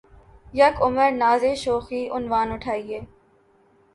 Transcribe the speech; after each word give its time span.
یک 0.53 0.75
عمر 0.85 1.09
نازِ 1.21 1.43
شوخیِ 1.63 2.01
عنواں 2.15 2.45
اٹھایئے 2.53 2.99